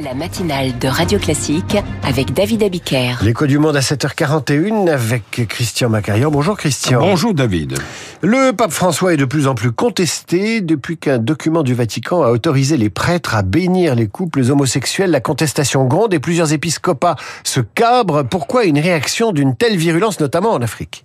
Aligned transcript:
La 0.00 0.14
matinale 0.14 0.78
de 0.78 0.88
Radio 0.88 1.18
Classique 1.18 1.76
avec 2.02 2.32
David 2.32 2.62
Abiker. 2.62 3.16
L'écho 3.22 3.46
du 3.46 3.58
monde 3.58 3.76
à 3.76 3.80
7h41 3.80 4.90
avec 4.90 5.46
Christian 5.48 5.90
Macarian. 5.90 6.30
Bonjour 6.30 6.56
Christian. 6.56 7.00
Bonjour 7.00 7.34
David. 7.34 7.78
Le 8.24 8.52
pape 8.52 8.70
François 8.70 9.14
est 9.14 9.16
de 9.16 9.24
plus 9.24 9.48
en 9.48 9.56
plus 9.56 9.72
contesté 9.72 10.60
depuis 10.60 10.96
qu'un 10.96 11.18
document 11.18 11.64
du 11.64 11.74
Vatican 11.74 12.22
a 12.22 12.28
autorisé 12.30 12.76
les 12.76 12.88
prêtres 12.88 13.34
à 13.34 13.42
bénir 13.42 13.96
les 13.96 14.06
couples 14.06 14.48
homosexuels. 14.48 15.10
La 15.10 15.20
contestation 15.20 15.86
gronde 15.86 16.14
et 16.14 16.20
plusieurs 16.20 16.52
épiscopats 16.52 17.16
se 17.42 17.58
cabrent. 17.58 18.22
Pourquoi 18.22 18.64
une 18.64 18.78
réaction 18.78 19.32
d'une 19.32 19.56
telle 19.56 19.76
virulence, 19.76 20.20
notamment 20.20 20.52
en 20.52 20.62
Afrique? 20.62 21.04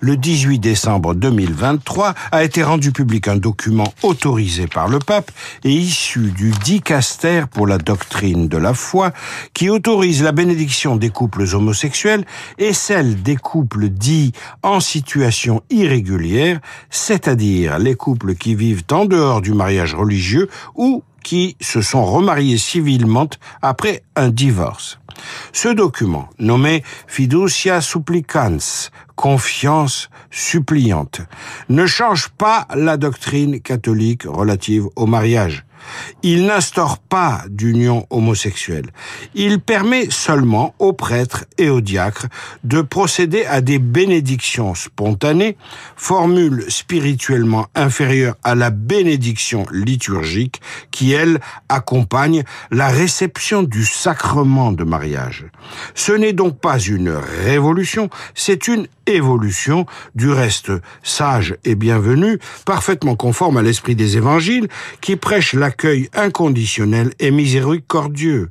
Le 0.00 0.16
18 0.16 0.58
décembre 0.58 1.14
2023 1.14 2.14
a 2.32 2.42
été 2.42 2.64
rendu 2.64 2.90
public 2.90 3.28
un 3.28 3.36
document 3.36 3.94
autorisé 4.02 4.66
par 4.66 4.88
le 4.88 4.98
pape 4.98 5.30
et 5.62 5.70
issu 5.70 6.32
du 6.32 6.50
dicaster 6.50 7.44
pour 7.48 7.68
la 7.68 7.78
doctrine 7.78 8.48
de 8.48 8.58
la 8.58 8.74
foi 8.74 9.12
qui 9.54 9.70
autorise 9.70 10.20
la 10.20 10.32
bénédiction 10.32 10.96
des 10.96 11.10
couples 11.10 11.44
homosexuels 11.54 12.24
et 12.58 12.72
celle 12.72 13.22
des 13.22 13.36
couples 13.36 13.88
dits 13.88 14.32
en 14.64 14.80
situation 14.80 15.62
irrégulière, 15.70 16.55
c'est-à-dire 16.90 17.78
les 17.78 17.94
couples 17.94 18.34
qui 18.34 18.54
vivent 18.54 18.84
en 18.90 19.04
dehors 19.04 19.40
du 19.40 19.52
mariage 19.52 19.94
religieux 19.94 20.48
ou 20.74 21.02
qui 21.22 21.56
se 21.60 21.82
sont 21.82 22.04
remariés 22.04 22.56
civilement 22.56 23.28
après 23.60 24.02
un 24.14 24.28
divorce. 24.28 25.00
Ce 25.52 25.68
document, 25.68 26.28
nommé 26.38 26.84
Fiducia 27.08 27.80
Supplicans, 27.80 28.90
confiance 29.16 30.08
suppliante, 30.30 31.22
ne 31.68 31.86
change 31.86 32.28
pas 32.28 32.68
la 32.76 32.96
doctrine 32.96 33.60
catholique 33.60 34.22
relative 34.24 34.86
au 34.94 35.06
mariage. 35.06 35.65
Il 36.22 36.46
n'instaure 36.46 36.98
pas 36.98 37.42
d'union 37.48 38.06
homosexuelle. 38.10 38.90
Il 39.34 39.60
permet 39.60 40.10
seulement 40.10 40.74
aux 40.78 40.92
prêtres 40.92 41.44
et 41.58 41.68
aux 41.68 41.80
diacres 41.80 42.26
de 42.64 42.80
procéder 42.82 43.44
à 43.44 43.60
des 43.60 43.78
bénédictions 43.78 44.74
spontanées, 44.74 45.56
formule 45.96 46.64
spirituellement 46.68 47.66
inférieure 47.74 48.36
à 48.42 48.54
la 48.54 48.70
bénédiction 48.70 49.66
liturgique 49.70 50.60
qui, 50.90 51.12
elle, 51.12 51.40
accompagne 51.68 52.44
la 52.70 52.88
réception 52.88 53.62
du 53.62 53.84
sacrement 53.84 54.72
de 54.72 54.84
mariage. 54.84 55.46
Ce 55.94 56.12
n'est 56.12 56.32
donc 56.32 56.58
pas 56.58 56.78
une 56.78 57.10
révolution, 57.44 58.10
c'est 58.34 58.68
une 58.68 58.86
évolution, 59.06 59.86
du 60.14 60.30
reste 60.30 60.72
sage 61.02 61.56
et 61.64 61.74
bienvenue, 61.74 62.38
parfaitement 62.64 63.16
conforme 63.16 63.56
à 63.56 63.62
l'esprit 63.62 63.94
des 63.94 64.16
évangiles, 64.16 64.68
qui 65.00 65.16
prêche 65.16 65.52
l'accueil 65.52 66.08
inconditionnel 66.14 67.12
et 67.18 67.30
miséricordieux. 67.30 68.50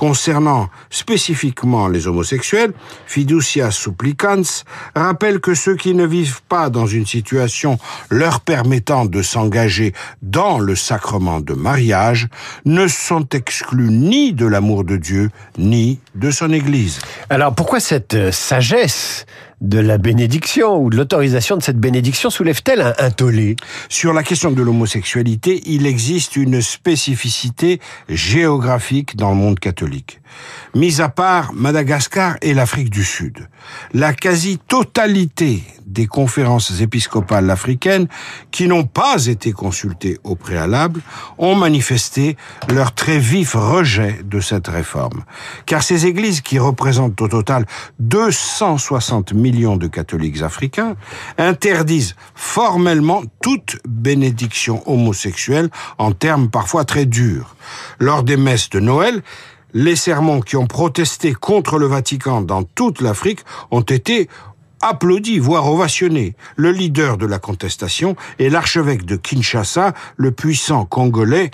Concernant 0.00 0.70
spécifiquement 0.88 1.86
les 1.86 2.06
homosexuels, 2.06 2.72
Fiducia 3.06 3.70
Supplicans 3.70 4.64
rappelle 4.94 5.40
que 5.40 5.54
ceux 5.54 5.76
qui 5.76 5.92
ne 5.92 6.06
vivent 6.06 6.40
pas 6.48 6.70
dans 6.70 6.86
une 6.86 7.04
situation 7.04 7.78
leur 8.08 8.40
permettant 8.40 9.04
de 9.04 9.20
s'engager 9.20 9.92
dans 10.22 10.58
le 10.58 10.74
sacrement 10.74 11.40
de 11.40 11.52
mariage 11.52 12.28
ne 12.64 12.88
sont 12.88 13.28
exclus 13.28 13.90
ni 13.90 14.32
de 14.32 14.46
l'amour 14.46 14.84
de 14.84 14.96
Dieu, 14.96 15.30
ni 15.58 16.00
de 16.14 16.30
son 16.30 16.50
Église. 16.50 17.00
Alors 17.28 17.54
pourquoi 17.54 17.78
cette 17.78 18.30
sagesse 18.30 19.26
de 19.60 19.78
la 19.78 19.98
bénédiction 19.98 20.78
ou 20.78 20.90
de 20.90 20.96
l'autorisation 20.96 21.56
de 21.56 21.62
cette 21.62 21.78
bénédiction 21.78 22.30
soulève-t-elle 22.30 22.94
un, 22.98 23.10
tollé? 23.10 23.56
Sur 23.88 24.12
la 24.12 24.22
question 24.22 24.50
de 24.50 24.62
l'homosexualité, 24.62 25.62
il 25.66 25.86
existe 25.86 26.36
une 26.36 26.62
spécificité 26.62 27.80
géographique 28.08 29.16
dans 29.16 29.30
le 29.30 29.36
monde 29.36 29.60
catholique. 29.60 30.20
Mis 30.74 31.00
à 31.00 31.08
part 31.08 31.52
Madagascar 31.52 32.36
et 32.40 32.54
l'Afrique 32.54 32.90
du 32.90 33.04
Sud, 33.04 33.48
la 33.92 34.12
quasi-totalité 34.14 35.64
des 35.90 36.06
conférences 36.06 36.80
épiscopales 36.80 37.50
africaines 37.50 38.06
qui 38.52 38.68
n'ont 38.68 38.84
pas 38.84 39.26
été 39.26 39.50
consultées 39.52 40.18
au 40.22 40.36
préalable 40.36 41.00
ont 41.36 41.56
manifesté 41.56 42.36
leur 42.68 42.94
très 42.94 43.18
vif 43.18 43.54
rejet 43.54 44.20
de 44.24 44.40
cette 44.40 44.68
réforme. 44.68 45.24
Car 45.66 45.82
ces 45.82 46.06
églises 46.06 46.40
qui 46.42 46.60
représentent 46.60 47.20
au 47.20 47.28
total 47.28 47.66
260 47.98 49.34
de 49.52 49.86
catholiques 49.86 50.42
africains 50.42 50.96
interdisent 51.38 52.14
formellement 52.34 53.22
toute 53.42 53.78
bénédiction 53.86 54.82
homosexuelle 54.88 55.70
en 55.98 56.12
termes 56.12 56.48
parfois 56.48 56.84
très 56.84 57.06
durs. 57.06 57.56
Lors 57.98 58.22
des 58.22 58.36
messes 58.36 58.70
de 58.70 58.80
Noël, 58.80 59.22
les 59.74 59.96
sermons 59.96 60.40
qui 60.40 60.56
ont 60.56 60.66
protesté 60.66 61.32
contre 61.32 61.78
le 61.78 61.86
Vatican 61.86 62.42
dans 62.42 62.62
toute 62.62 63.00
l'Afrique 63.00 63.40
ont 63.70 63.82
été 63.82 64.28
applaudi, 64.80 65.38
voire 65.38 65.70
ovationné. 65.70 66.34
Le 66.56 66.72
leader 66.72 67.16
de 67.16 67.26
la 67.26 67.38
contestation 67.38 68.16
est 68.38 68.48
l'archevêque 68.48 69.04
de 69.04 69.16
Kinshasa, 69.16 69.94
le 70.16 70.32
puissant 70.32 70.84
congolais 70.84 71.50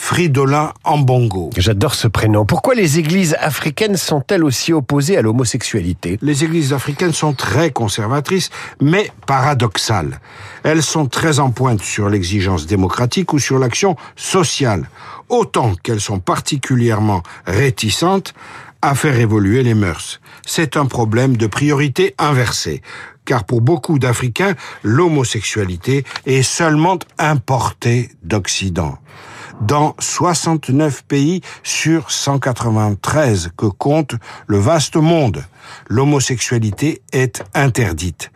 Fridolin 0.00 0.72
Ambongo. 0.84 1.50
J'adore 1.56 1.94
ce 1.94 2.06
prénom. 2.06 2.46
Pourquoi 2.46 2.74
les 2.76 3.00
églises 3.00 3.36
africaines 3.40 3.96
sont-elles 3.96 4.44
aussi 4.44 4.72
opposées 4.72 5.18
à 5.18 5.22
l'homosexualité? 5.22 6.18
Les 6.22 6.44
églises 6.44 6.72
africaines 6.72 7.12
sont 7.12 7.34
très 7.34 7.72
conservatrices, 7.72 8.48
mais 8.80 9.10
paradoxales. 9.26 10.20
Elles 10.62 10.84
sont 10.84 11.06
très 11.06 11.40
en 11.40 11.50
pointe 11.50 11.82
sur 11.82 12.08
l'exigence 12.08 12.66
démocratique 12.66 13.32
ou 13.32 13.40
sur 13.40 13.58
l'action 13.58 13.96
sociale, 14.14 14.88
autant 15.28 15.74
qu'elles 15.74 16.00
sont 16.00 16.20
particulièrement 16.20 17.22
réticentes 17.44 18.34
à 18.80 18.94
faire 18.94 19.18
évoluer 19.18 19.64
les 19.64 19.74
mœurs. 19.74 20.20
C'est 20.46 20.76
un 20.76 20.86
problème 20.86 21.36
de 21.36 21.48
priorité 21.48 22.14
inversée, 22.18 22.82
car 23.24 23.44
pour 23.44 23.60
beaucoup 23.60 23.98
d'Africains, 23.98 24.54
l'homosexualité 24.84 26.04
est 26.24 26.44
seulement 26.44 27.00
importée 27.18 28.10
d'Occident 28.22 28.96
dans 29.60 29.94
69 29.98 31.04
pays 31.04 31.40
sur 31.62 32.10
193 32.10 33.50
que 33.56 33.66
compte 33.66 34.14
le 34.46 34.58
vaste 34.58 34.96
monde. 34.96 35.44
L'homosexualité 35.88 37.02
est 37.12 37.44
interdite. 37.54 38.30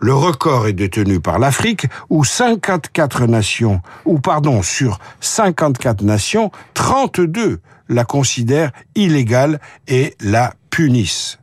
Le 0.00 0.12
record 0.12 0.66
est 0.66 0.74
détenu 0.74 1.20
par 1.20 1.38
l'Afrique 1.38 1.86
où 2.10 2.24
54 2.24 3.26
nations, 3.26 3.80
ou 4.04 4.18
pardon, 4.18 4.62
sur 4.62 4.98
54 5.20 6.02
nations, 6.02 6.50
32 6.74 7.60
la 7.88 8.04
considèrent 8.04 8.72
illégale 8.94 9.60
et 9.88 10.14
la 10.20 10.52
punissent. 10.70 11.38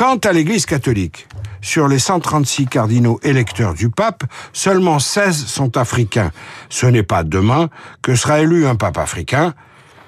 Quant 0.00 0.16
à 0.16 0.32
l'Église 0.32 0.64
catholique, 0.64 1.28
sur 1.60 1.86
les 1.86 1.98
136 1.98 2.68
cardinaux 2.68 3.20
électeurs 3.22 3.74
du 3.74 3.90
pape, 3.90 4.24
seulement 4.54 4.98
16 4.98 5.44
sont 5.44 5.76
africains. 5.76 6.30
Ce 6.70 6.86
n'est 6.86 7.02
pas 7.02 7.22
demain 7.22 7.68
que 8.00 8.14
sera 8.14 8.40
élu 8.40 8.66
un 8.66 8.76
pape 8.76 8.96
africain, 8.96 9.52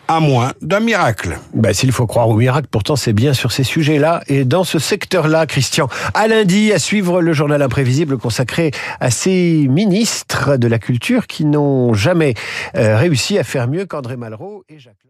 à 0.08 0.19
moins 0.19 0.53
d'un 0.62 0.80
miracle. 0.80 1.38
Ben, 1.53 1.75
S'il 1.75 1.92
faut 1.92 2.06
croire 2.06 2.30
au 2.30 2.36
miracle, 2.36 2.69
pourtant 2.70 2.97
c'est 2.97 3.12
bien 3.12 3.34
sur 3.34 3.53
ces 3.53 3.64
sujets-là 3.64 4.22
et 4.28 4.47
dans 4.47 4.64
ce 4.64 4.78
secteur-là, 4.78 5.44
Christian. 5.44 5.91
À 6.14 6.26
lundi, 6.26 6.72
à 6.72 6.78
suivre 6.78 7.20
le 7.20 7.34
journal 7.34 7.60
imprévisible 7.60 8.16
consacré 8.16 8.70
à 8.98 9.10
ces 9.10 9.66
ministres 9.69 10.56
de 10.56 10.69
la 10.69 10.78
culture 10.78 11.26
qui 11.26 11.44
n'ont 11.44 11.92
jamais 11.92 12.32
euh, 12.76 12.97
réussi 12.97 13.38
à 13.38 13.44
faire 13.44 13.69
mieux 13.69 13.84
qu'André 13.84 14.16
Malraux 14.16 14.64
et 14.70 14.78
Jacques 14.78 15.03